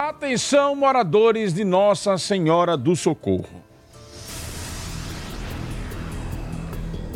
Atenção, 0.00 0.76
moradores 0.76 1.52
de 1.52 1.64
Nossa 1.64 2.16
Senhora 2.16 2.76
do 2.76 2.94
Socorro. 2.94 3.64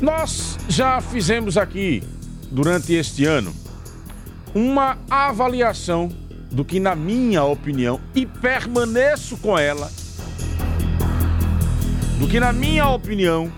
Nós 0.00 0.58
já 0.68 1.00
fizemos 1.00 1.56
aqui, 1.56 2.02
durante 2.50 2.92
este 2.92 3.24
ano, 3.24 3.54
uma 4.52 4.98
avaliação 5.08 6.10
do 6.50 6.64
que, 6.64 6.80
na 6.80 6.96
minha 6.96 7.44
opinião, 7.44 8.00
e 8.16 8.26
permaneço 8.26 9.36
com 9.36 9.56
ela, 9.56 9.88
do 12.18 12.26
que, 12.26 12.40
na 12.40 12.52
minha 12.52 12.88
opinião, 12.88 13.52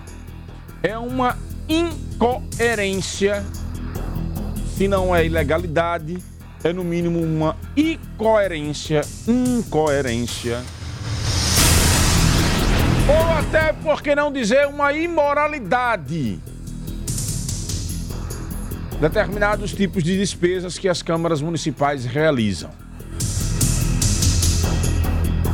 é 0.83 0.99
uma 0.99 1.39
incoerência, 1.67 3.43
se 4.77 4.87
não 4.87 5.17
é 5.17 5.25
ilegalidade, 5.25 6.23
é 6.65 6.73
no 6.73 6.83
mínimo 6.83 7.21
uma 7.21 7.55
incoerência, 7.77 9.03
incoerência. 9.29 10.63
Ou 13.07 13.39
até, 13.39 13.75
por 13.75 14.01
que 14.01 14.15
não 14.15 14.33
dizer, 14.33 14.67
uma 14.67 14.91
imoralidade. 14.95 16.41
Determinados 18.99 19.75
tipos 19.75 20.03
de 20.03 20.17
despesas 20.17 20.79
que 20.79 20.89
as 20.89 21.03
câmaras 21.03 21.43
municipais 21.43 22.07
realizam. 22.07 22.71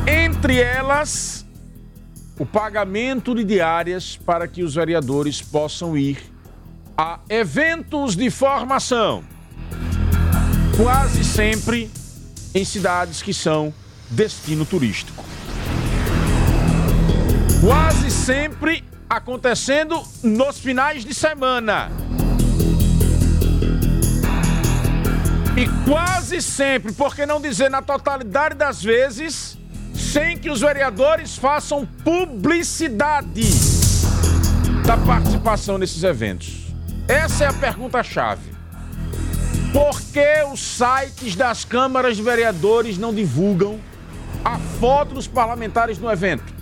Entre 0.07 0.61
elas, 0.61 1.45
o 2.39 2.45
pagamento 2.45 3.35
de 3.35 3.43
diárias 3.43 4.15
para 4.15 4.47
que 4.47 4.63
os 4.63 4.75
vereadores 4.75 5.41
possam 5.41 5.97
ir 5.97 6.19
a 6.97 7.19
eventos 7.27 8.15
de 8.15 8.29
formação 8.29 9.25
quase 10.77 11.23
sempre 11.23 11.91
em 12.53 12.65
cidades 12.65 13.21
que 13.21 13.33
são 13.33 13.73
destino 14.09 14.65
turístico. 14.65 15.23
Quase 17.61 18.09
sempre 18.09 18.83
acontecendo 19.09 20.01
nos 20.23 20.59
finais 20.59 21.05
de 21.05 21.13
semana. 21.13 21.91
E 25.55 25.67
quase 25.89 26.41
sempre, 26.41 26.93
por 26.93 27.13
que 27.13 27.25
não 27.25 27.41
dizer 27.41 27.69
na 27.69 27.81
totalidade 27.81 28.55
das 28.55 28.81
vezes, 28.81 29.57
sem 29.93 30.37
que 30.37 30.49
os 30.49 30.61
vereadores 30.61 31.35
façam 31.35 31.85
publicidade 31.85 33.43
da 34.85 34.97
participação 34.97 35.77
nesses 35.77 36.03
eventos? 36.03 36.73
Essa 37.07 37.43
é 37.43 37.47
a 37.47 37.53
pergunta-chave. 37.53 38.50
Por 39.73 40.01
que 40.01 40.43
os 40.51 40.59
sites 40.59 41.35
das 41.35 41.63
câmaras 41.63 42.17
de 42.17 42.23
vereadores 42.23 42.97
não 42.97 43.13
divulgam 43.13 43.79
a 44.43 44.57
foto 44.79 45.13
dos 45.13 45.27
parlamentares 45.27 45.97
no 45.97 46.11
evento? 46.11 46.61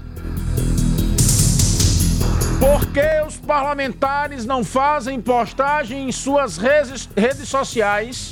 Por 2.59 2.85
que 2.87 3.21
os 3.25 3.37
parlamentares 3.37 4.45
não 4.45 4.63
fazem 4.63 5.19
postagem 5.19 6.07
em 6.07 6.11
suas 6.11 6.57
redes, 6.57 7.09
sociais 7.45 8.31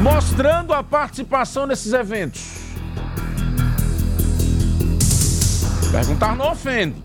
mostrando 0.00 0.72
a 0.72 0.82
participação 0.82 1.66
nesses 1.66 1.92
eventos? 1.92 2.42
Perguntar 5.90 6.34
não 6.34 6.50
ofende. 6.50 7.02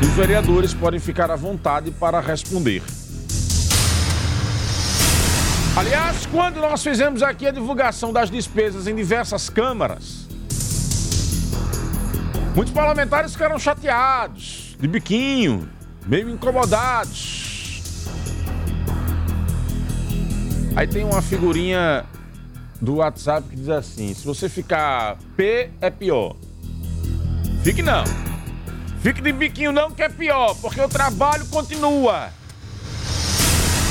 E 0.00 0.04
os 0.04 0.12
vereadores 0.12 0.72
podem 0.72 1.00
ficar 1.00 1.28
à 1.28 1.36
vontade 1.36 1.90
para 1.90 2.20
responder. 2.20 2.82
Aliás, 5.78 6.26
quando 6.26 6.56
nós 6.60 6.82
fizemos 6.82 7.22
aqui 7.22 7.46
a 7.46 7.52
divulgação 7.52 8.12
das 8.12 8.28
despesas 8.28 8.88
em 8.88 8.96
diversas 8.96 9.48
câmaras, 9.48 10.26
muitos 12.52 12.74
parlamentares 12.74 13.32
ficaram 13.32 13.56
chateados, 13.60 14.76
de 14.76 14.88
biquinho, 14.88 15.70
meio 16.04 16.28
incomodados. 16.30 17.80
Aí 20.74 20.88
tem 20.88 21.04
uma 21.04 21.22
figurinha 21.22 22.04
do 22.80 22.96
WhatsApp 22.96 23.48
que 23.48 23.54
diz 23.54 23.68
assim: 23.68 24.12
se 24.12 24.26
você 24.26 24.48
ficar 24.48 25.16
P 25.36 25.70
é 25.80 25.90
pior. 25.90 26.34
Fique 27.62 27.82
não. 27.82 28.02
Fique 29.00 29.22
de 29.22 29.30
biquinho 29.32 29.70
não 29.70 29.92
que 29.92 30.02
é 30.02 30.08
pior, 30.08 30.56
porque 30.56 30.80
o 30.80 30.88
trabalho 30.88 31.46
continua. 31.46 32.30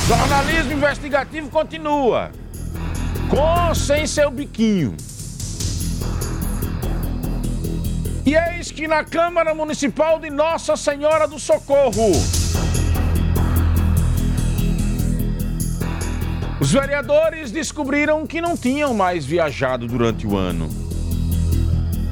Jornalismo 0.07 0.71
investigativo 0.71 1.49
continua. 1.49 2.31
Com 3.29 3.75
sem 3.75 4.07
seu 4.07 4.31
biquinho. 4.31 4.95
E 8.25 8.33
eis 8.33 8.71
que 8.71 8.87
na 8.87 9.03
Câmara 9.03 9.53
Municipal 9.53 10.17
de 10.17 10.29
Nossa 10.29 10.77
Senhora 10.77 11.27
do 11.27 11.37
Socorro, 11.37 12.11
os 16.61 16.71
vereadores 16.71 17.51
descobriram 17.51 18.25
que 18.25 18.39
não 18.39 18.55
tinham 18.55 18.93
mais 18.93 19.25
viajado 19.25 19.87
durante 19.87 20.25
o 20.25 20.37
ano. 20.37 20.69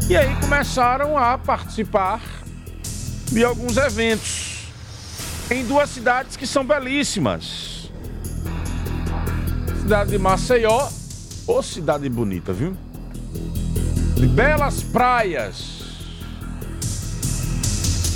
E 0.10 0.18
aí 0.18 0.36
começaram 0.42 1.18
a 1.18 1.38
participar 1.38 2.20
de 3.32 3.42
alguns 3.42 3.78
eventos 3.78 4.66
em 5.50 5.64
duas 5.64 5.90
cidades 5.90 6.36
que 6.36 6.46
são 6.46 6.66
belíssimas 6.66 7.75
cidade 9.86 10.10
de 10.10 10.18
Maceió, 10.18 10.90
ô 11.46 11.62
cidade 11.62 12.10
bonita, 12.10 12.52
viu? 12.52 12.76
De 14.16 14.26
belas 14.26 14.82
praias. 14.82 15.84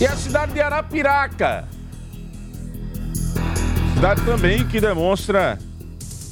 E 0.01 0.07
a 0.07 0.15
cidade 0.15 0.53
de 0.53 0.61
Arapiraca. 0.61 1.67
Cidade 3.93 4.25
também 4.25 4.67
que 4.67 4.81
demonstra 4.81 5.59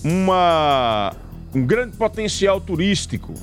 uma, 0.03 1.13
um 1.53 1.63
grande 1.63 1.95
potencial 1.95 2.59
turístico. 2.59 3.35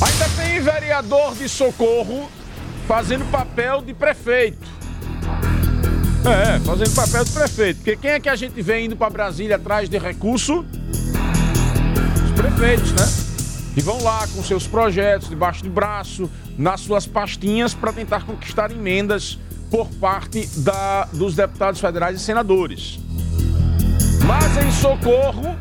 Ainda 0.00 0.28
tem 0.36 0.60
vereador 0.60 1.34
de 1.34 1.48
socorro 1.48 2.30
fazendo 2.86 3.28
papel 3.28 3.82
de 3.82 3.92
prefeito. 3.92 4.78
É, 6.24 6.58
fazendo 6.60 6.94
papel 6.94 7.24
de 7.24 7.30
prefeito. 7.30 7.76
Porque 7.76 7.96
quem 7.96 8.10
é 8.10 8.20
que 8.20 8.28
a 8.28 8.36
gente 8.36 8.60
vê 8.60 8.84
indo 8.84 8.96
para 8.96 9.10
Brasília 9.10 9.56
atrás 9.56 9.88
de 9.88 9.98
recurso? 9.98 10.64
Os 12.24 12.32
prefeitos, 12.32 12.92
né? 12.92 13.06
Que 13.74 13.80
vão 13.80 14.02
lá 14.02 14.26
com 14.28 14.42
seus 14.42 14.66
projetos 14.66 15.28
debaixo 15.28 15.62
do 15.62 15.70
braço, 15.70 16.30
nas 16.56 16.80
suas 16.80 17.06
pastinhas, 17.06 17.72
para 17.74 17.92
tentar 17.92 18.24
conquistar 18.24 18.70
emendas 18.70 19.38
por 19.70 19.86
parte 19.86 20.46
da, 20.58 21.04
dos 21.12 21.34
deputados 21.36 21.80
federais 21.80 22.20
e 22.20 22.24
senadores. 22.24 22.98
Mas 24.26 24.56
em 24.56 24.70
socorro, 24.72 25.56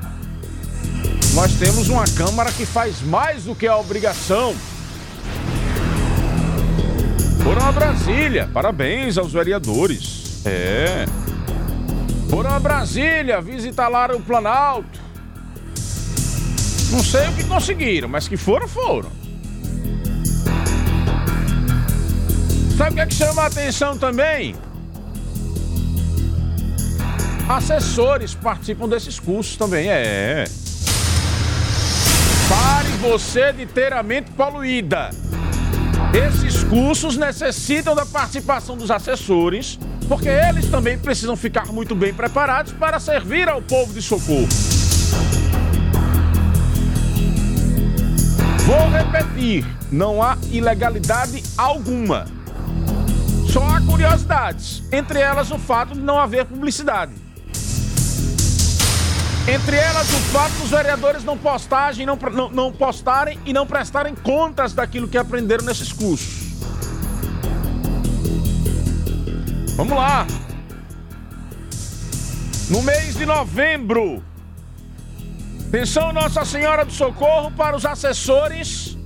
nós 1.33 1.53
temos 1.53 1.87
uma 1.89 2.05
Câmara 2.05 2.51
que 2.51 2.65
faz 2.65 3.01
mais 3.01 3.43
do 3.43 3.53
que 3.53 3.67
a 3.67 3.77
obrigação. 3.77 4.55
Foram 7.43 7.65
a 7.65 7.71
Brasília. 7.71 8.49
Parabéns 8.51 9.17
aos 9.17 9.31
vereadores. 9.31 10.16
É. 10.45 11.05
Foram 12.29 12.51
a 12.51 12.59
Brasília 12.59 13.41
visitar 13.41 13.87
lá 13.87 14.07
o 14.13 14.21
Planalto. 14.21 14.99
Não 16.91 17.03
sei 17.03 17.27
o 17.27 17.33
que 17.33 17.43
conseguiram, 17.43 18.07
mas 18.07 18.27
que 18.27 18.37
foram, 18.37 18.67
foram. 18.67 19.09
Sabe 22.77 22.91
o 22.91 22.93
que, 22.95 23.01
é 23.01 23.05
que 23.05 23.13
chama 23.13 23.41
a 23.41 23.45
atenção 23.47 23.97
também? 23.97 24.55
Assessores 27.49 28.35
participam 28.35 28.87
desses 28.87 29.19
cursos 29.19 29.55
também, 29.55 29.89
é. 29.89 30.45
Pare 32.49 32.89
você 33.01 33.51
de 33.51 33.65
ter 33.65 33.93
a 33.93 34.03
mente 34.03 34.31
poluída. 34.31 35.09
Esses 36.13 36.63
cursos 36.63 37.17
necessitam 37.17 37.95
da 37.95 38.05
participação 38.05 38.77
dos 38.77 38.91
assessores 38.91 39.79
porque 40.07 40.29
eles 40.29 40.69
também 40.69 40.97
precisam 40.97 41.35
ficar 41.35 41.67
muito 41.67 41.93
bem 41.93 42.13
preparados 42.13 42.71
para 42.73 42.99
servir 42.99 43.49
ao 43.49 43.61
povo 43.61 43.93
de 43.93 44.01
socorro. 44.01 44.47
Vou 48.65 48.89
repetir: 48.89 49.65
não 49.91 50.21
há 50.21 50.37
ilegalidade 50.51 51.43
alguma. 51.57 52.25
Só 53.51 53.63
há 53.63 53.81
curiosidades, 53.81 54.83
entre 54.91 55.19
elas 55.19 55.51
o 55.51 55.57
fato 55.57 55.93
de 55.93 56.01
não 56.01 56.19
haver 56.19 56.45
publicidade. 56.45 57.13
Entre 59.47 59.77
elas 59.77 60.09
o 60.09 60.19
fato 60.33 60.51
dos 60.59 60.69
vereadores 60.69 61.23
não, 61.23 61.37
postagem, 61.37 62.05
não, 62.05 62.17
não, 62.33 62.49
não 62.49 62.73
postarem 62.73 63.39
e 63.45 63.53
não 63.53 63.65
prestarem 63.65 64.13
contas 64.13 64.73
daquilo 64.73 65.07
que 65.07 65.17
aprenderam 65.17 65.63
nesses 65.63 65.93
cursos. 65.93 66.46
Vamos 69.77 69.95
lá. 69.95 70.25
No 72.67 72.81
mês 72.81 73.15
de 73.15 73.27
novembro, 73.27 74.23
Atenção, 75.67 76.11
Nossa 76.11 76.43
Senhora 76.43 76.83
do 76.83 76.91
Socorro, 76.91 77.51
para 77.51 77.75
os 77.75 77.85
assessores 77.85 78.97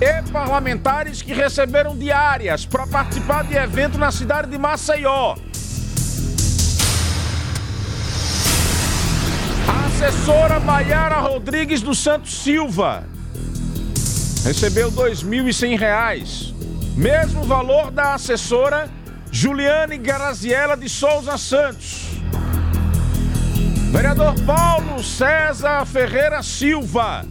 e 0.00 0.22
parlamentares 0.30 1.22
que 1.22 1.32
receberam 1.34 1.96
diárias 1.96 2.64
para 2.64 2.86
participar 2.86 3.42
de 3.42 3.56
evento 3.56 3.98
na 3.98 4.12
cidade 4.12 4.48
de 4.48 4.56
Maceió. 4.56 5.34
A 9.66 9.86
assessora 9.86 10.60
Maiara 10.60 11.18
Rodrigues 11.18 11.82
dos 11.82 11.98
Santos 11.98 12.32
Silva 12.32 13.02
recebeu 14.44 14.88
R$ 14.90 15.10
2.100. 15.10 16.54
Mesmo 16.94 17.42
valor 17.42 17.90
da 17.90 18.14
assessora 18.14 18.88
Juliane 19.34 19.98
Graziella 19.98 20.76
de 20.76 20.88
Souza 20.88 21.36
Santos. 21.36 22.06
Vereador 23.90 24.32
Paulo 24.46 25.02
César 25.02 25.84
Ferreira 25.86 26.40
Silva, 26.40 27.26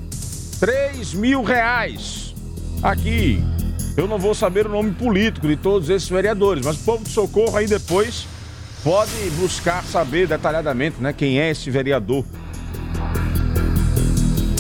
três 0.60 1.14
mil 1.14 1.44
reais. 1.44 2.36
Aqui, 2.84 3.42
eu 3.96 4.06
não 4.06 4.20
vou 4.20 4.36
saber 4.36 4.68
o 4.68 4.70
nome 4.70 4.92
político 4.92 5.48
de 5.48 5.56
todos 5.56 5.90
esses 5.90 6.10
vereadores, 6.10 6.66
mas 6.66 6.76
o 6.76 6.84
povo 6.84 7.06
de 7.06 7.10
Socorro 7.10 7.56
aí 7.56 7.68
depois 7.68 8.28
pode 8.84 9.12
buscar 9.38 9.82
saber 9.86 10.28
detalhadamente 10.28 11.02
né, 11.02 11.14
quem 11.14 11.40
é 11.40 11.52
esse 11.52 11.72
vereador. 11.72 12.26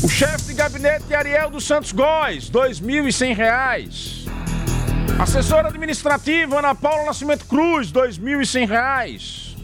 O 0.01 0.07
chefe 0.07 0.45
de 0.45 0.53
gabinete 0.53 1.13
Ariel 1.13 1.49
dos 1.49 1.65
Santos 1.65 1.91
Góes, 1.91 2.49
cem 3.11 3.33
reais. 3.33 4.23
Assessora 5.19 5.68
administrativa 5.68 6.60
Ana 6.60 6.75
Paula 6.75 7.06
Nascimento 7.06 7.45
Cruz, 7.45 7.92
cem 8.48 8.65
reais. 8.65 9.56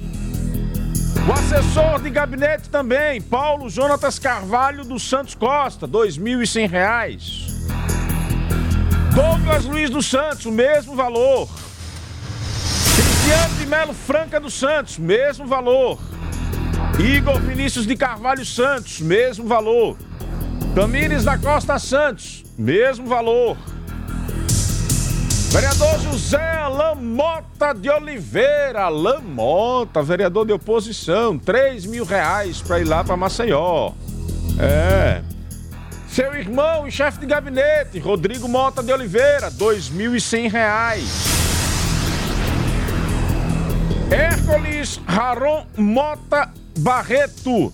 O 1.27 1.31
assessor 1.31 2.01
de 2.01 2.09
gabinete 2.09 2.69
também, 2.69 3.21
Paulo 3.21 3.69
Jonatas 3.69 4.17
Carvalho 4.17 4.83
dos 4.83 5.07
Santos 5.07 5.35
Costa, 5.35 5.85
R$ 5.85 5.91
2.100. 5.91 7.49
Douglas 9.13 9.65
Luiz 9.65 9.89
dos 9.89 10.07
Santos, 10.07 10.45
o 10.45 10.51
mesmo 10.51 10.95
valor. 10.95 11.47
Cristiano 12.95 13.55
de 13.57 13.65
Melo 13.65 13.93
Franca 13.93 14.39
dos 14.39 14.53
Santos, 14.53 14.97
mesmo 14.97 15.45
valor. 15.45 15.99
Igor 16.97 17.39
Vinícius 17.41 17.85
de 17.85 17.95
Carvalho 17.95 18.45
Santos, 18.45 18.99
mesmo 18.99 19.47
valor. 19.47 19.97
Tamires 20.73 21.25
da 21.25 21.37
Costa 21.37 21.77
Santos, 21.77 22.43
mesmo 22.57 23.07
valor. 23.07 23.57
Vereador 25.51 25.99
José 26.01 26.67
Lamota 26.67 27.73
de 27.73 27.89
Oliveira, 27.89 28.87
Lamota, 28.87 30.03
vereador 30.03 30.45
de 30.45 30.53
oposição, 30.53 31.39
3 31.39 31.87
mil 31.87 32.05
reais 32.05 32.61
para 32.61 32.79
ir 32.79 32.83
lá 32.83 33.03
para 33.03 33.17
Maceió. 33.17 33.93
É. 34.59 35.23
Seu 36.07 36.35
irmão 36.35 36.87
e 36.87 36.91
chefe 36.91 37.19
de 37.19 37.25
gabinete, 37.25 37.97
Rodrigo 37.97 38.47
Mota 38.47 38.83
de 38.83 38.93
Oliveira, 38.93 39.49
2.100 39.49 40.51
reais. 40.51 41.09
Hércules 44.11 45.01
Raron 45.07 45.65
Mota 45.75 46.51
Barreto, 46.77 47.73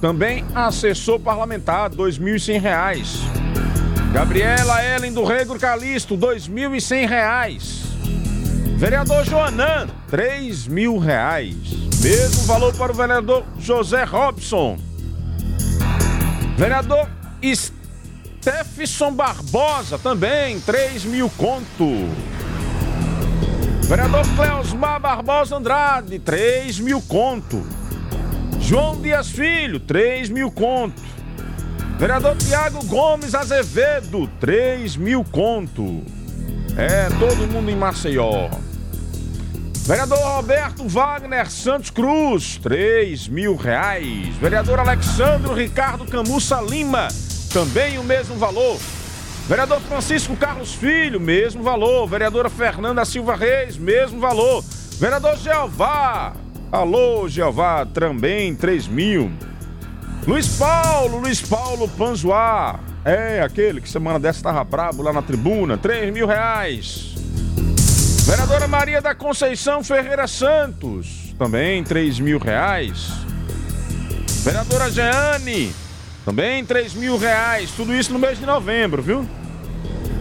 também 0.00 0.44
assessor 0.54 1.18
parlamentar, 1.18 1.90
2.100 1.90 2.60
reais. 2.60 3.47
Gabriela 4.12 4.82
Ellen 4.82 5.12
do 5.12 5.22
Rego 5.22 5.58
Calixto, 5.58 6.16
dois 6.16 6.48
mil 6.48 6.74
e 6.74 6.80
cem 6.80 7.06
reais. 7.06 7.82
Vereador 8.76 9.24
Joanan, 9.24 9.88
três 10.08 10.66
mil 10.66 10.98
reais. 10.98 11.56
Mesmo 12.00 12.44
valor 12.44 12.74
para 12.74 12.90
o 12.90 12.94
vereador 12.94 13.44
José 13.58 14.04
Robson. 14.04 14.78
Vereador 16.56 17.08
Stefson 18.40 19.12
Barbosa, 19.12 19.98
também, 19.98 20.58
três 20.60 21.04
mil 21.04 21.28
conto. 21.30 22.08
Vereador 23.82 24.24
Cleosmar 24.36 25.00
Barbosa 25.00 25.56
Andrade, 25.56 26.18
três 26.18 26.78
mil 26.80 27.02
conto. 27.02 27.64
João 28.60 29.00
Dias 29.00 29.28
Filho, 29.28 29.78
três 29.78 30.30
mil 30.30 30.50
conto. 30.50 31.02
Vereador 31.98 32.36
Tiago 32.36 32.84
Gomes 32.84 33.34
Azevedo, 33.34 34.30
3 34.38 34.96
mil 34.96 35.24
conto. 35.24 36.04
É, 36.76 37.08
todo 37.18 37.52
mundo 37.52 37.68
em 37.68 37.74
Maceió. 37.74 38.48
Vereador 39.78 40.20
Roberto 40.20 40.86
Wagner 40.86 41.50
Santos 41.50 41.90
Cruz, 41.90 42.56
3 42.62 43.26
mil 43.26 43.56
reais. 43.56 44.28
Vereador 44.40 44.78
Alexandro 44.78 45.52
Ricardo 45.52 46.06
Camussa 46.06 46.60
Lima, 46.60 47.08
também 47.52 47.98
o 47.98 48.04
mesmo 48.04 48.36
valor. 48.36 48.78
Vereador 49.48 49.80
Francisco 49.80 50.36
Carlos 50.36 50.72
Filho, 50.72 51.18
mesmo 51.18 51.64
valor. 51.64 52.06
Vereadora 52.06 52.48
Fernanda 52.48 53.04
Silva 53.04 53.34
Reis, 53.34 53.76
mesmo 53.76 54.20
valor. 54.20 54.62
Vereador 55.00 55.36
Jeová, 55.36 56.32
alô 56.70 57.28
Jeová, 57.28 57.84
também 57.84 58.54
3 58.54 58.86
mil. 58.86 59.32
Luiz 60.28 60.46
Paulo, 60.58 61.20
Luiz 61.20 61.40
Paulo 61.40 61.88
Panzoá. 61.88 62.78
É, 63.02 63.40
aquele 63.40 63.80
que 63.80 63.88
semana 63.88 64.20
dessa 64.20 64.42
tava 64.42 64.62
brabo 64.62 65.02
lá 65.02 65.10
na 65.10 65.22
tribuna. 65.22 65.78
3 65.78 66.12
mil 66.12 66.26
reais. 66.26 67.14
Vereadora 68.26 68.68
Maria 68.68 69.00
da 69.00 69.14
Conceição 69.14 69.82
Ferreira 69.82 70.26
Santos. 70.28 71.34
Também 71.38 71.82
3 71.82 72.20
mil 72.20 72.38
reais. 72.38 73.10
Vereadora 74.44 74.90
Jeane. 74.90 75.72
Também 76.26 76.62
3 76.62 76.92
mil 76.92 77.16
reais. 77.16 77.70
Tudo 77.70 77.94
isso 77.94 78.12
no 78.12 78.18
mês 78.18 78.38
de 78.38 78.44
novembro, 78.44 79.00
viu? 79.00 79.26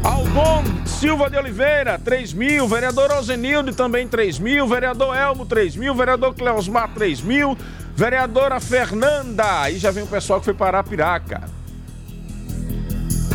Aldon 0.03 0.63
Silva 0.85 1.29
de 1.29 1.37
Oliveira, 1.37 1.99
3 1.99 2.33
mil. 2.33 2.67
Vereador 2.67 3.11
Ozenilde, 3.11 3.73
também 3.73 4.07
3 4.07 4.39
mil. 4.39 4.67
Vereador 4.67 5.15
Elmo, 5.15 5.45
3 5.45 5.75
mil. 5.75 5.93
Vereador 5.93 6.33
Cleosmar, 6.33 6.89
3 6.93 7.21
mil. 7.21 7.57
Vereadora 7.95 8.59
Fernanda, 8.59 9.61
aí 9.61 9.77
já 9.77 9.89
vem 9.89 10.03
o 10.03 10.07
pessoal 10.07 10.39
que 10.39 10.45
foi 10.45 10.53
para 10.53 10.83
Piraca. 10.83 11.49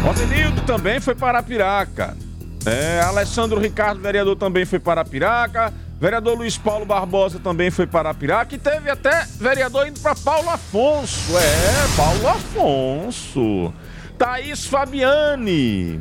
Rosenildo 0.03 0.63
também 0.63 1.01
foi 1.01 1.15
para 1.15 1.43
Piraca. 1.43 2.17
É, 2.65 3.01
Alessandro 3.01 3.61
Ricardo, 3.61 4.01
vereador, 4.01 4.37
também 4.37 4.65
foi 4.65 4.79
para 4.79 5.05
Piraca. 5.05 5.73
Vereador 6.01 6.37
Luiz 6.37 6.57
Paulo 6.59 6.85
Barbosa 6.85 7.39
também 7.39 7.71
foi 7.71 7.87
para 7.87 8.13
Piraca. 8.15 8.55
E 8.55 8.59
teve 8.59 8.91
até 8.91 9.25
vereador 9.39 9.87
indo 9.87 10.01
para 10.01 10.15
Paulo 10.15 10.51
Afonso. 10.51 11.37
É, 11.37 11.97
Paulo 11.97 12.29
Afonso. 12.29 13.73
Thaís 14.19 14.67
Fabiane. 14.67 16.01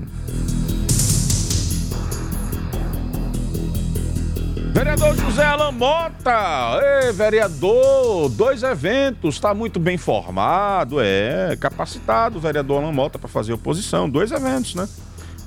Vereador 4.81 5.15
José 5.15 5.45
Alan 5.45 5.71
Mota, 5.73 6.79
Ei, 7.03 7.11
vereador, 7.11 8.27
dois 8.29 8.63
eventos, 8.63 9.35
está 9.35 9.53
muito 9.53 9.79
bem 9.79 9.95
formado, 9.95 10.99
é, 10.99 11.55
capacitado 11.55 12.39
vereador 12.39 12.81
Alan 12.81 12.91
Mota 12.91 13.19
para 13.19 13.29
fazer 13.29 13.53
oposição, 13.53 14.09
dois 14.09 14.31
eventos, 14.31 14.73
né? 14.73 14.89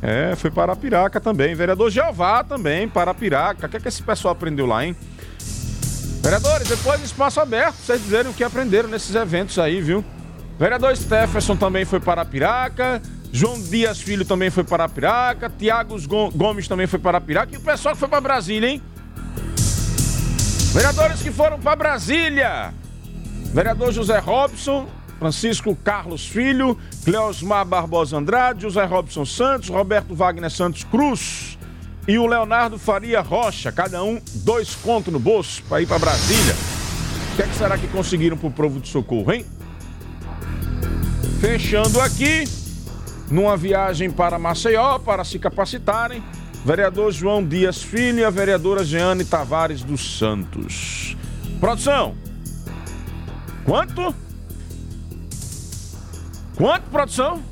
É, 0.01 0.37
foi 0.37 0.53
para 0.53 0.73
a 0.73 0.77
Piraca 0.77 1.21
também, 1.21 1.53
vereador 1.53 1.91
Jeová 1.91 2.45
também, 2.45 2.89
para 2.89 3.11
a 3.11 3.15
Piraca, 3.15 3.67
o 3.67 3.69
que 3.69 3.77
é 3.77 3.81
que 3.81 3.89
esse 3.89 4.05
pessoal 4.05 4.31
aprendeu 4.31 4.67
lá, 4.67 4.87
hein? 4.87 4.95
Vereadores, 6.23 6.69
depois 6.69 7.03
espaço 7.03 7.41
aberto, 7.41 7.75
vocês 7.75 8.01
dizerem 8.01 8.31
o 8.31 8.35
que 8.35 8.45
aprenderam 8.45 8.89
nesses 8.89 9.17
eventos 9.17 9.59
aí, 9.59 9.81
viu? 9.81 10.05
Vereador 10.61 10.97
Stefferson 10.97 11.57
também 11.57 11.85
foi 11.85 11.99
para 11.99 12.23
a 12.23 12.25
Piraca, 12.25 13.03
João 13.33 13.61
Dias 13.61 14.01
Filho 14.01 14.25
também 14.25 14.49
foi 14.49 14.63
para 14.63 14.85
a 14.85 14.89
Piraca, 14.89 15.51
Tiago 15.51 15.97
Gomes 16.33 16.69
também 16.69 16.87
foi 16.87 17.01
para 17.01 17.19
a 17.19 17.21
Piraca 17.21 17.53
e 17.53 17.57
o 17.57 17.61
pessoal 17.61 17.95
que 17.95 17.99
foi 17.99 18.09
para 18.09 18.21
Brasília, 18.21 18.69
hein? 18.69 18.81
Vereadores 20.75 21.23
que 21.23 21.31
foram 21.31 21.61
para 21.61 21.77
Brasília. 21.77 22.75
Vereador 23.53 23.93
José 23.93 24.19
Robson, 24.19 24.89
Francisco 25.21 25.77
Carlos 25.77 26.27
Filho, 26.27 26.77
Cleosmar 27.05 27.65
Barbosa 27.65 28.17
Andrade, 28.17 28.63
José 28.63 28.85
Robson 28.85 29.25
Santos, 29.25 29.69
Roberto 29.69 30.17
Wagner 30.17 30.51
Santos 30.51 30.83
Cruz 30.83 31.57
e 32.09 32.19
o 32.19 32.27
Leonardo 32.27 32.77
Faria 32.77 33.21
Rocha. 33.21 33.71
Cada 33.71 34.03
um 34.03 34.21
dois 34.43 34.75
contos 34.75 35.13
no 35.13 35.21
bolso 35.21 35.63
para 35.69 35.81
ir 35.81 35.87
para 35.87 36.01
Brasília. 36.01 36.57
O 37.33 37.37
que, 37.37 37.43
é 37.43 37.47
que 37.47 37.55
será 37.55 37.79
que 37.79 37.87
conseguiram 37.87 38.37
para 38.37 38.49
o 38.49 38.51
Provo 38.51 38.81
de 38.81 38.89
Socorro, 38.89 39.33
hein? 39.33 39.47
Fechando 41.41 42.01
aqui, 42.01 42.49
numa 43.31 43.57
viagem 43.57 44.11
para 44.11 44.41
Maceió 44.41 44.99
para 44.99 45.23
se 45.23 45.39
capacitarem 45.39 46.21
vereador 46.65 47.13
João 47.13 47.45
Dias 47.45 47.83
Filho 47.83 48.21
e 48.21 48.25
a 48.25 48.31
vereadora 48.31 48.83
Jeane 48.85 49.25
Tavares 49.25 49.83
dos 49.83 50.19
Santos. 50.19 51.17
Produção. 51.61 52.15
Quanto? 53.65 54.15
Quanto, 56.57 56.89
produção? 56.91 57.43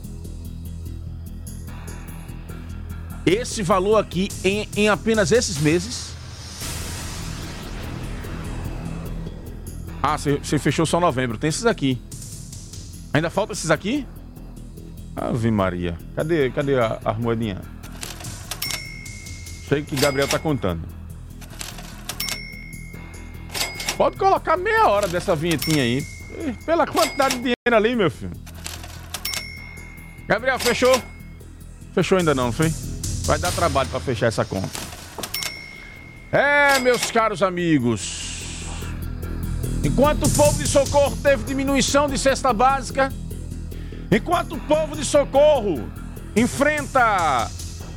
Esse 3.26 3.62
valor 3.62 3.99
aqui 3.99 4.28
em, 4.42 4.69
em 4.76 4.88
apenas 4.88 5.31
esses 5.31 5.59
meses. 5.59 6.12
Ah, 10.02 10.19
você 10.19 10.59
fechou 10.59 10.85
só 10.85 10.99
novembro. 10.99 11.38
Tem 11.38 11.49
esses 11.49 11.64
aqui. 11.64 12.00
Ainda 13.12 13.31
falta 13.31 13.52
esses 13.52 13.71
aqui? 13.71 14.07
Ave 15.14 15.50
Maria. 15.50 15.97
Cadê, 16.16 16.50
cadê 16.50 16.78
a, 16.78 16.99
a 17.04 17.12
moedinha? 17.12 17.61
Sei 19.69 19.83
que 19.83 19.97
Gabriel 19.97 20.28
tá 20.28 20.38
contando. 20.38 20.87
Pode 23.97 24.16
colocar 24.16 24.57
meia 24.57 24.87
hora 24.88 25.07
dessa 25.07 25.37
vinhetinha 25.37 25.83
aí. 25.83 26.04
Pela 26.64 26.87
quantidade 26.87 27.37
de 27.37 27.40
dinheiro 27.40 27.76
ali, 27.76 27.95
meu 27.95 28.11
filho. 28.11 28.33
Gabriel, 30.26 30.59
fechou? 30.59 31.00
Fechou 31.95 32.19
ainda 32.19 32.35
não, 32.35 32.50
foi? 32.50 32.73
Vai 33.25 33.38
dar 33.38 33.52
trabalho 33.52 33.88
para 33.88 34.00
fechar 34.00 34.26
essa 34.26 34.45
conta. 34.45 34.81
É, 36.33 36.78
meus 36.78 37.11
caros 37.11 37.42
amigos. 37.42 38.64
Enquanto 39.85 40.26
o 40.26 40.31
povo 40.31 40.59
de 40.59 40.66
socorro 40.66 41.16
teve 41.16 41.45
diminuição 41.45 42.09
de 42.09 42.16
cesta 42.19 42.52
básica, 42.52 43.12
enquanto 44.11 44.54
o 44.54 44.61
povo 44.61 44.97
de 44.97 45.04
socorro 45.04 45.90
enfrenta 46.35 47.50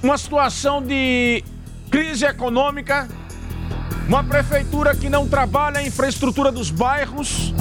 uma 0.03 0.17
situação 0.17 0.81
de 0.81 1.43
crise 1.95 2.25
econômica, 2.25 3.07
uma 4.05 4.21
prefeitura 4.21 4.93
que 4.93 5.09
não 5.09 5.29
trabalha 5.29 5.79
a 5.79 5.83
infraestrutura 5.87 6.51
dos 6.51 6.69
bairros, 6.69 7.53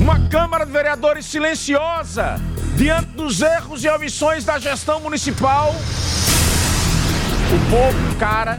uma 0.00 0.28
Câmara 0.28 0.66
de 0.66 0.72
Vereadores 0.72 1.24
silenciosa 1.24 2.34
diante 2.74 3.12
dos 3.12 3.40
erros 3.42 3.84
e 3.84 3.88
omissões 3.88 4.44
da 4.44 4.58
gestão 4.58 4.98
municipal. 4.98 5.72
O 7.54 7.70
povo 7.70 8.12
encara 8.12 8.58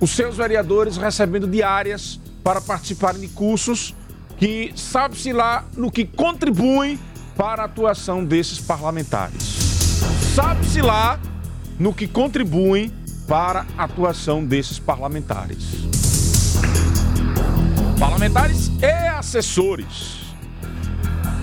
os 0.00 0.10
seus 0.10 0.36
vereadores 0.36 0.96
recebendo 0.96 1.48
diárias 1.48 2.20
para 2.44 2.60
participarem 2.60 3.22
de 3.22 3.26
cursos 3.26 3.92
que 4.36 4.72
sabe-se 4.76 5.32
lá 5.32 5.64
no 5.76 5.90
que 5.90 6.04
contribuem 6.04 6.96
para 7.36 7.62
a 7.62 7.64
atuação 7.64 8.24
desses 8.24 8.60
parlamentares. 8.60 9.42
Sabe-se 10.32 10.80
lá 10.80 11.18
no 11.76 11.92
que 11.92 12.06
contribuem 12.06 13.02
para 13.26 13.66
a 13.76 13.84
atuação 13.84 14.44
desses 14.44 14.78
parlamentares. 14.78 15.58
Parlamentares 17.98 18.70
e 18.80 19.08
assessores. 19.08 20.24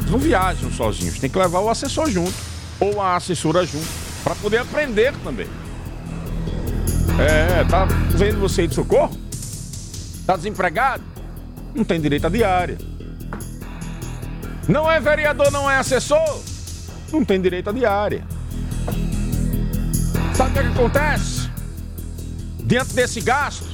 Não 0.10 0.20
viajam 0.20 0.72
sozinhos, 0.72 1.20
tem 1.20 1.30
que 1.30 1.38
levar 1.38 1.60
o 1.60 1.70
assessor 1.70 2.10
junto 2.10 2.34
ou 2.80 3.02
a 3.02 3.16
assessora 3.16 3.66
junto 3.66 3.88
para 4.24 4.36
poder 4.36 4.58
aprender 4.58 5.14
também. 5.24 5.48
É, 7.20 7.64
tá 7.66 7.86
vendo 7.86 8.40
você 8.40 8.68
de 8.68 8.76
socorro? 8.76 9.16
Tá 10.26 10.36
desempregado? 10.36 11.04
Não 11.74 11.84
tem 11.84 12.00
direito 12.00 12.28
à 12.28 12.30
diária. 12.30 12.78
Não 14.68 14.92
é 14.92 15.00
vereador, 15.00 15.52
não 15.52 15.70
é 15.70 15.78
assessor? 15.78 16.42
Não 17.12 17.24
tem 17.26 17.42
direito 17.42 17.70
à 17.70 17.74
diária. 17.74 18.24
Sabe 20.36 20.50
o 20.50 20.54
que, 20.54 20.60
é 20.60 20.64
que 20.64 20.70
acontece? 20.70 21.41
Diante 22.72 22.94
desse 22.94 23.20
gasto, 23.20 23.68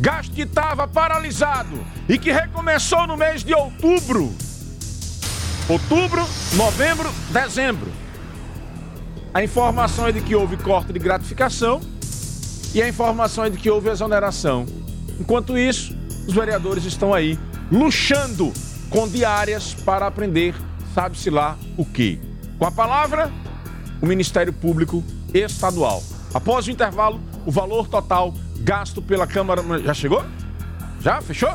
gasto 0.00 0.32
que 0.32 0.42
estava 0.42 0.88
paralisado 0.88 1.86
e 2.08 2.18
que 2.18 2.32
recomeçou 2.32 3.06
no 3.06 3.16
mês 3.16 3.44
de 3.44 3.54
outubro 3.54 4.34
Outubro, 5.68 6.26
novembro, 6.54 7.08
dezembro. 7.30 7.92
A 9.32 9.44
informação 9.44 10.08
é 10.08 10.10
de 10.10 10.20
que 10.20 10.34
houve 10.34 10.56
corte 10.56 10.92
de 10.92 10.98
gratificação 10.98 11.80
e 12.74 12.82
a 12.82 12.88
informação 12.88 13.44
é 13.44 13.50
de 13.50 13.56
que 13.56 13.70
houve 13.70 13.88
exoneração. 13.88 14.66
Enquanto 15.20 15.56
isso, 15.56 15.96
os 16.26 16.34
vereadores 16.34 16.84
estão 16.86 17.14
aí 17.14 17.38
luxando 17.70 18.52
com 18.90 19.06
diárias 19.06 19.74
para 19.74 20.08
aprender, 20.08 20.56
sabe-se 20.92 21.30
lá 21.30 21.56
o 21.76 21.84
quê. 21.84 22.18
Com 22.58 22.66
a 22.66 22.72
palavra, 22.72 23.30
o 24.02 24.06
Ministério 24.06 24.52
Público 24.52 25.04
Estadual. 25.32 26.02
Após 26.32 26.66
o 26.66 26.70
intervalo, 26.70 27.20
o 27.46 27.50
valor 27.50 27.88
total 27.88 28.34
gasto 28.60 29.00
pela 29.00 29.26
Câmara. 29.26 29.62
Já 29.82 29.94
chegou? 29.94 30.24
Já? 31.00 31.20
Fechou? 31.20 31.54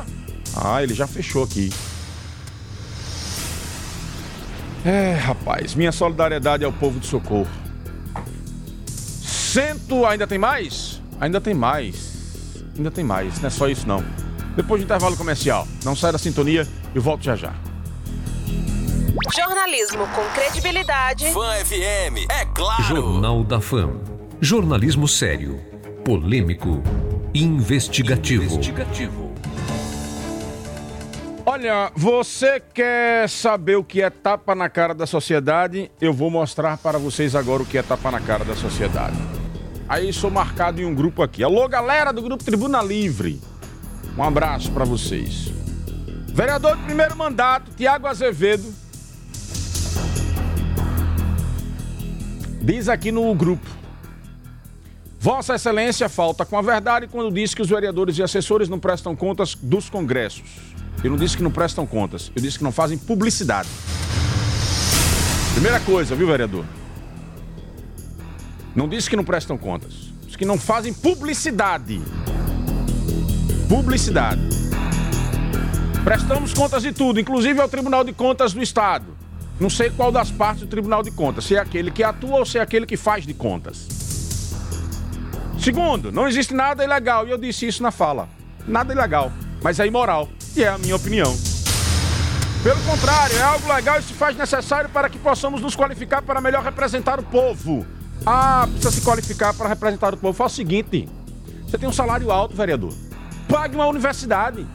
Ah, 0.56 0.82
ele 0.82 0.94
já 0.94 1.06
fechou 1.06 1.44
aqui. 1.44 1.70
É, 4.84 5.14
rapaz, 5.14 5.74
minha 5.74 5.90
solidariedade 5.90 6.64
ao 6.64 6.72
povo 6.72 7.00
de 7.00 7.06
socorro. 7.06 7.48
Cento. 9.22 10.04
Ainda 10.04 10.26
tem 10.26 10.38
mais? 10.38 11.00
Ainda 11.20 11.40
tem 11.40 11.54
mais. 11.54 12.14
Ainda 12.76 12.90
tem 12.90 13.04
mais, 13.04 13.40
não 13.40 13.46
é 13.46 13.50
só 13.50 13.68
isso 13.68 13.86
não. 13.86 14.04
Depois 14.56 14.80
do 14.80 14.84
intervalo 14.84 15.16
comercial. 15.16 15.66
Não 15.84 15.94
sai 15.96 16.12
da 16.12 16.18
sintonia, 16.18 16.66
eu 16.94 17.00
volto 17.00 17.22
já 17.22 17.36
já. 17.36 17.54
Jornalismo 19.34 20.06
com 20.08 20.24
credibilidade. 20.34 21.32
Fã 21.32 21.54
FM, 21.64 22.28
é 22.28 22.44
claro. 22.46 22.82
Jornal 22.84 23.42
da 23.44 23.60
Fã. 23.60 23.90
Jornalismo 24.44 25.08
sério, 25.08 25.58
polêmico, 26.04 26.82
investigativo. 27.34 28.44
investigativo. 28.44 29.32
Olha, 31.46 31.90
você 31.96 32.60
quer 32.60 33.26
saber 33.26 33.76
o 33.76 33.82
que 33.82 34.02
é 34.02 34.10
tapa 34.10 34.54
na 34.54 34.68
cara 34.68 34.92
da 34.92 35.06
sociedade? 35.06 35.90
Eu 35.98 36.12
vou 36.12 36.28
mostrar 36.28 36.76
para 36.76 36.98
vocês 36.98 37.34
agora 37.34 37.62
o 37.62 37.66
que 37.66 37.78
é 37.78 37.82
tapa 37.82 38.10
na 38.10 38.20
cara 38.20 38.44
da 38.44 38.54
sociedade. 38.54 39.16
Aí 39.88 40.12
sou 40.12 40.30
marcado 40.30 40.78
em 40.78 40.84
um 40.84 40.94
grupo 40.94 41.22
aqui. 41.22 41.42
Alô, 41.42 41.66
galera 41.66 42.12
do 42.12 42.20
grupo 42.20 42.44
Tribuna 42.44 42.82
Livre. 42.82 43.40
Um 44.14 44.22
abraço 44.22 44.70
para 44.72 44.84
vocês. 44.84 45.50
Vereador 46.34 46.76
de 46.76 46.82
primeiro 46.82 47.16
mandato, 47.16 47.70
Tiago 47.74 48.06
Azevedo. 48.06 48.70
Diz 52.60 52.90
aqui 52.90 53.10
no 53.10 53.34
grupo. 53.34 53.83
Vossa 55.24 55.54
Excelência 55.54 56.06
falta 56.06 56.44
com 56.44 56.58
a 56.58 56.60
verdade 56.60 57.08
quando 57.08 57.32
diz 57.32 57.54
que 57.54 57.62
os 57.62 57.70
vereadores 57.70 58.18
e 58.18 58.22
assessores 58.22 58.68
não 58.68 58.78
prestam 58.78 59.16
contas 59.16 59.54
dos 59.54 59.88
congressos. 59.88 60.44
Eu 61.02 61.10
não 61.10 61.16
disse 61.16 61.34
que 61.34 61.42
não 61.42 61.50
prestam 61.50 61.86
contas, 61.86 62.30
eu 62.36 62.42
disse 62.42 62.58
que 62.58 62.62
não 62.62 62.70
fazem 62.70 62.98
publicidade. 62.98 63.66
Primeira 65.54 65.80
coisa, 65.80 66.14
viu, 66.14 66.26
vereador? 66.26 66.66
Não 68.76 68.86
disse 68.86 69.08
que 69.08 69.16
não 69.16 69.24
prestam 69.24 69.56
contas, 69.56 70.12
disse 70.26 70.36
que 70.36 70.44
não 70.44 70.58
fazem 70.58 70.92
publicidade. 70.92 72.02
Publicidade. 73.66 74.42
Prestamos 76.04 76.52
contas 76.52 76.82
de 76.82 76.92
tudo, 76.92 77.18
inclusive 77.18 77.62
ao 77.62 77.68
Tribunal 77.70 78.04
de 78.04 78.12
Contas 78.12 78.52
do 78.52 78.62
Estado. 78.62 79.06
Não 79.58 79.70
sei 79.70 79.88
qual 79.88 80.12
das 80.12 80.30
partes 80.30 80.64
do 80.64 80.68
Tribunal 80.68 81.02
de 81.02 81.10
Contas, 81.10 81.46
se 81.46 81.56
é 81.56 81.60
aquele 81.60 81.90
que 81.90 82.02
atua 82.02 82.40
ou 82.40 82.44
se 82.44 82.58
é 82.58 82.60
aquele 82.60 82.84
que 82.84 82.98
faz 82.98 83.26
de 83.26 83.32
contas. 83.32 84.03
Segundo, 85.64 86.12
não 86.12 86.28
existe 86.28 86.52
nada 86.52 86.84
ilegal, 86.84 87.26
e 87.26 87.30
eu 87.30 87.38
disse 87.38 87.66
isso 87.66 87.82
na 87.82 87.90
fala. 87.90 88.28
Nada 88.68 88.92
ilegal, 88.92 89.32
mas 89.62 89.80
é 89.80 89.86
imoral 89.86 90.28
e 90.54 90.62
é 90.62 90.68
a 90.68 90.76
minha 90.76 90.94
opinião. 90.94 91.34
Pelo 92.62 92.78
contrário, 92.82 93.34
é 93.34 93.40
algo 93.40 93.66
legal 93.72 93.98
e 93.98 94.02
se 94.02 94.12
faz 94.12 94.36
necessário 94.36 94.90
para 94.90 95.08
que 95.08 95.18
possamos 95.18 95.62
nos 95.62 95.74
qualificar 95.74 96.20
para 96.20 96.38
melhor 96.38 96.62
representar 96.62 97.18
o 97.18 97.22
povo. 97.22 97.86
Ah, 98.26 98.68
precisa 98.70 98.90
se 98.90 99.00
qualificar 99.00 99.54
para 99.54 99.70
representar 99.70 100.12
o 100.12 100.18
povo. 100.18 100.36
Faz 100.36 100.52
o 100.52 100.54
seguinte: 100.54 101.08
você 101.66 101.78
tem 101.78 101.88
um 101.88 101.92
salário 101.92 102.30
alto, 102.30 102.54
vereador. 102.54 102.92
Pague 103.48 103.74
uma 103.74 103.86
universidade. 103.86 104.66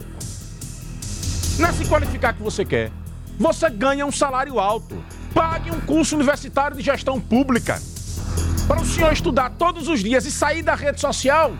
Não 1.56 1.68
é 1.68 1.72
se 1.72 1.84
qualificar 1.84 2.32
que 2.32 2.42
você 2.42 2.64
quer. 2.64 2.90
Você 3.38 3.70
ganha 3.70 4.04
um 4.04 4.10
salário 4.10 4.58
alto. 4.58 5.00
Pague 5.32 5.70
um 5.70 5.80
curso 5.82 6.16
universitário 6.16 6.76
de 6.76 6.82
gestão 6.82 7.20
pública. 7.20 7.80
Para 8.70 8.82
o 8.82 8.86
senhor 8.86 9.12
estudar 9.12 9.50
todos 9.58 9.88
os 9.88 9.98
dias 9.98 10.24
e 10.24 10.30
sair 10.30 10.62
da 10.62 10.76
rede 10.76 11.00
social. 11.00 11.54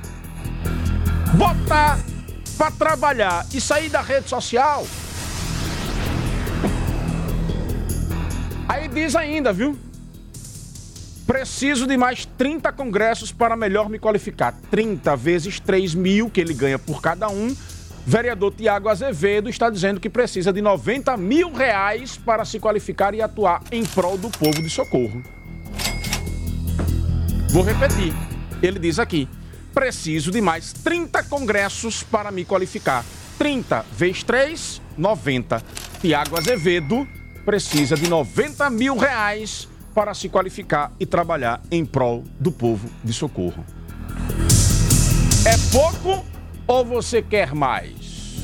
Botar 1.37 1.99
para 2.57 2.71
trabalhar 2.71 3.45
e 3.53 3.61
sair 3.61 3.89
da 3.89 4.01
rede 4.01 4.29
social. 4.29 4.87
Aí 8.69 8.87
diz 8.87 9.17
ainda, 9.17 9.53
viu? 9.53 9.77
Preciso 11.27 11.85
de 11.85 11.97
mais 11.97 12.27
30 12.27 12.71
congressos 12.75 13.33
para 13.33 13.57
melhor 13.57 13.89
me 13.89 13.99
qualificar. 13.99 14.55
30 14.71 15.17
vezes 15.17 15.59
3 15.59 15.97
mil 15.97 16.31
que 16.31 16.41
ele 16.41 16.55
ganha 16.55 16.79
por 16.79 17.03
cada 17.03 17.29
um. 17.29 17.57
Vereador 18.07 18.55
Tiago 18.55 18.89
Azevedo 18.89 19.51
está 19.51 19.69
dizendo 19.69 19.99
que 19.99 20.09
precisa 20.09 20.53
de 20.53 20.63
90 20.63 21.17
mil 21.17 21.53
reais 21.53 22.17
para 22.17 22.45
se 22.45 22.61
qualificar 22.61 23.15
e 23.15 23.21
atuar 23.21 23.65
em 23.73 23.85
prol 23.85 24.17
do 24.17 24.31
povo 24.31 24.63
de 24.63 24.71
socorro. 24.71 25.21
Vou 27.53 27.65
repetir. 27.65 28.15
Ele 28.63 28.79
diz 28.79 28.99
aqui: 28.99 29.29
preciso 29.75 30.31
de 30.31 30.41
mais 30.41 30.73
30 30.73 31.25
congressos 31.25 32.03
para 32.03 32.31
me 32.31 32.45
qualificar. 32.45 33.05
30 33.39 33.85
vezes 33.93 34.23
3, 34.23 34.83
90. 34.97 35.63
Tiago 36.01 36.39
Azevedo 36.39 37.09
precisa 37.45 37.97
de 37.97 38.09
90 38.09 38.71
mil 38.71 38.97
reais 38.97 39.69
para 39.93 40.15
se 40.15 40.29
qualificar 40.29 40.93
e 41.01 41.05
trabalhar 41.05 41.61
em 41.71 41.85
prol 41.85 42.23
do 42.39 42.53
povo 42.53 42.89
de 43.03 43.13
socorro. 43.13 43.65
É 45.45 45.57
pouco 45.73 46.25
ou 46.69 46.85
você 46.85 47.21
quer 47.21 47.53
mais? 47.53 48.39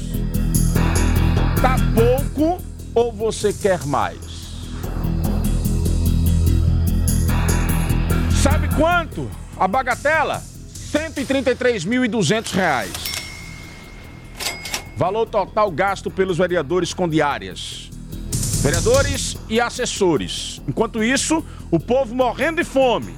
Tá 1.63 1.77
pouco 1.95 2.61
ou 2.95 3.13
você 3.13 3.53
quer 3.53 3.87
mais? 3.87 4.26
Sabe 8.49 8.69
quanto? 8.77 9.29
A 9.59 9.67
bagatela? 9.67 10.37
R$ 10.37 11.11
133.200. 11.11 12.87
Valor 14.97 15.27
total 15.27 15.69
gasto 15.69 16.13
pelos 16.13 16.39
vereadores 16.39 16.95
com 16.95 17.09
diárias. 17.09 17.91
Vereadores 18.63 19.37
e 19.49 19.61
assessores. 19.61 20.63
Enquanto 20.69 21.03
isso, 21.03 21.45
o 21.73 21.81
povo 21.81 22.15
morrendo 22.15 22.63
de 22.63 22.65
fome. 22.65 23.17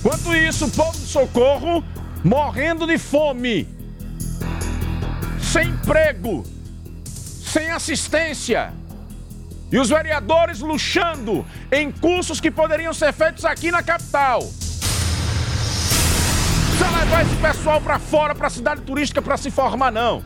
Enquanto 0.00 0.36
isso, 0.36 0.66
o 0.66 0.70
povo 0.70 0.92
de 0.92 1.06
socorro 1.06 1.82
morrendo 2.22 2.86
de 2.86 2.98
fome. 2.98 3.66
Sem 5.40 5.70
emprego. 5.70 6.44
Sem 7.06 7.70
assistência. 7.70 8.74
E 9.72 9.78
os 9.78 9.88
vereadores 9.88 10.60
luxando 10.60 11.46
em 11.72 11.90
cursos 11.90 12.38
que 12.38 12.50
poderiam 12.50 12.92
ser 12.92 13.10
feitos 13.14 13.42
aqui 13.42 13.70
na 13.70 13.82
capital. 13.82 14.40
Precisa 16.68 16.90
levar 16.98 17.22
esse 17.22 17.36
pessoal 17.36 17.80
para 17.80 17.98
fora, 17.98 18.34
para 18.34 18.50
cidade 18.50 18.82
turística, 18.82 19.22
para 19.22 19.38
se 19.38 19.50
formar, 19.50 19.90
não. 19.90 20.22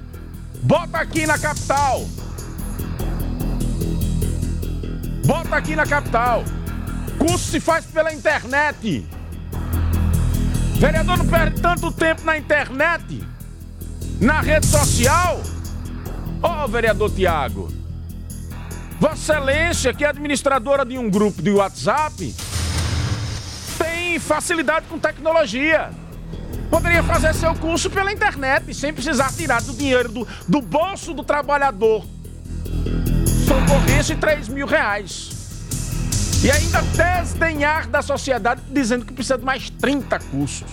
Bota 0.62 0.98
aqui 0.98 1.26
na 1.26 1.38
capital. 1.38 2.04
Bota 5.24 5.54
aqui 5.54 5.76
na 5.76 5.86
capital. 5.86 6.42
Curso 7.16 7.50
se 7.52 7.60
faz 7.60 7.86
pela 7.86 8.12
internet. 8.12 9.06
Vereador 10.74 11.18
não 11.18 11.26
perde 11.26 11.60
tanto 11.60 11.92
tempo 11.92 12.24
na 12.24 12.36
internet, 12.36 13.22
na 14.20 14.40
rede 14.40 14.66
social. 14.66 15.40
Ó, 16.42 16.64
oh, 16.64 16.68
vereador 16.68 17.10
Tiago. 17.10 17.85
Vossa 18.98 19.34
Excelência, 19.34 19.92
que 19.92 20.04
é 20.04 20.08
administradora 20.08 20.84
de 20.84 20.96
um 20.96 21.10
grupo 21.10 21.42
de 21.42 21.50
WhatsApp, 21.50 22.34
tem 23.78 24.18
facilidade 24.18 24.86
com 24.86 24.98
tecnologia. 24.98 25.90
Poderia 26.70 27.02
fazer 27.02 27.34
seu 27.34 27.54
curso 27.54 27.90
pela 27.90 28.10
internet, 28.10 28.72
sem 28.72 28.94
precisar 28.94 29.30
tirar 29.32 29.60
do 29.60 29.74
dinheiro 29.74 30.08
do, 30.08 30.26
do 30.48 30.62
bolso 30.62 31.12
do 31.12 31.22
trabalhador. 31.22 32.04
Socorrência 33.46 34.16
3 34.16 34.48
mil 34.48 34.66
reais. 34.66 35.30
E 36.42 36.50
ainda 36.50 36.80
desdenhar 36.80 37.88
da 37.88 38.00
sociedade 38.00 38.62
dizendo 38.70 39.04
que 39.04 39.12
precisa 39.12 39.36
de 39.36 39.44
mais 39.44 39.68
30 39.68 40.18
cursos. 40.20 40.68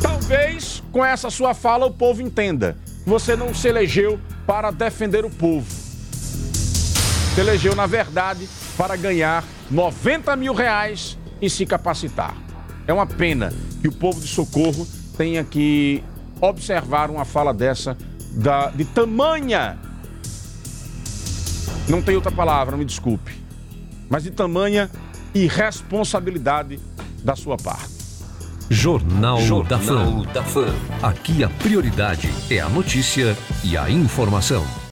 Talvez 0.00 0.80
com 0.92 1.04
essa 1.04 1.28
sua 1.28 1.54
fala 1.54 1.86
o 1.86 1.90
povo 1.90 2.22
entenda 2.22 2.76
você 3.04 3.36
não 3.36 3.54
se 3.54 3.68
elegeu 3.68 4.20
para 4.46 4.70
defender 4.70 5.24
o 5.24 5.30
povo. 5.30 5.66
Se 7.34 7.40
elegeu, 7.40 7.74
na 7.74 7.86
verdade, 7.86 8.48
para 8.76 8.96
ganhar 8.96 9.44
90 9.70 10.34
mil 10.36 10.52
reais 10.52 11.16
e 11.40 11.48
se 11.48 11.64
capacitar. 11.64 12.36
É 12.86 12.92
uma 12.92 13.06
pena 13.06 13.52
que 13.80 13.88
o 13.88 13.92
povo 13.92 14.20
de 14.20 14.26
socorro 14.26 14.86
tenha 15.16 15.44
que 15.44 16.02
observar 16.40 17.10
uma 17.10 17.24
fala 17.24 17.54
dessa 17.54 17.96
da, 18.32 18.70
de 18.70 18.84
tamanha. 18.84 19.78
Não 21.88 22.02
tem 22.02 22.14
outra 22.14 22.32
palavra, 22.32 22.76
me 22.76 22.84
desculpe. 22.84 23.32
Mas 24.08 24.24
de 24.24 24.30
tamanha 24.30 24.90
irresponsabilidade 25.34 26.80
da 27.22 27.36
sua 27.36 27.56
parte. 27.56 27.99
Jornal, 28.72 29.40
Jornal 29.40 29.64
da, 29.64 29.78
Fã. 29.80 30.22
da 30.32 30.42
Fã. 30.44 30.72
Aqui 31.02 31.42
a 31.42 31.48
prioridade 31.48 32.32
é 32.48 32.60
a 32.60 32.68
notícia 32.68 33.36
e 33.64 33.76
a 33.76 33.90
informação. 33.90 34.64